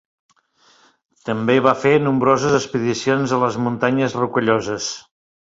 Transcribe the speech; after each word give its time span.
També 1.29 1.55
va 1.65 1.73
fer 1.81 1.91
nombroses 2.07 2.57
expedicions 2.61 3.37
a 3.39 3.41
les 3.45 3.61
Muntanyes 3.67 4.19
Rocalloses. 4.23 4.91